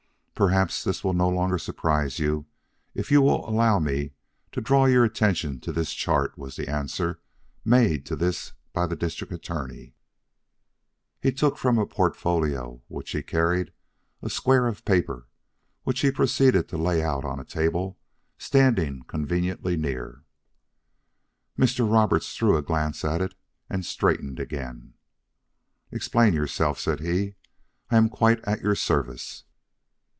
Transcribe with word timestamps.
"Perhaps 0.33 0.83
this 0.83 1.03
will 1.03 1.13
no 1.13 1.29
longer 1.29 1.59
surprise 1.59 2.17
you, 2.17 2.47
if 2.95 3.11
you 3.11 3.21
will 3.21 3.47
allow 3.47 3.77
me 3.77 4.13
to 4.51 4.59
draw 4.59 4.85
your 4.85 5.03
attention 5.03 5.59
to 5.59 5.71
this 5.71 5.93
chart," 5.93 6.35
was 6.35 6.55
the 6.55 6.67
answer 6.67 7.21
made 7.63 8.07
to 8.07 8.15
this 8.15 8.53
by 8.73 8.87
the 8.87 8.95
District 8.95 9.31
Attorney. 9.31 9.93
Here 11.21 11.29
he 11.29 11.31
took 11.31 11.59
from 11.59 11.77
a 11.77 11.85
portfolio 11.85 12.81
which 12.87 13.11
he 13.11 13.21
carried 13.21 13.71
a 14.23 14.31
square 14.31 14.65
of 14.65 14.83
paper 14.83 15.27
which 15.83 15.99
he 15.99 16.09
proceeded 16.09 16.67
to 16.69 16.75
lay 16.79 17.03
out 17.03 17.23
on 17.23 17.39
a 17.39 17.45
table 17.45 17.99
standing 18.39 19.03
conveniently 19.03 19.77
near. 19.77 20.23
Mr. 21.55 21.87
Roberts 21.87 22.35
threw 22.35 22.57
a 22.57 22.63
glance 22.63 23.05
at 23.05 23.21
it 23.21 23.35
and 23.69 23.85
straightened 23.85 24.39
again. 24.39 24.95
"Explain 25.91 26.33
yourself," 26.33 26.79
said 26.79 26.99
he. 26.99 27.35
"I 27.91 27.97
am 27.97 28.09
quite 28.09 28.43
at 28.43 28.61
your 28.63 28.73
service." 28.73 29.43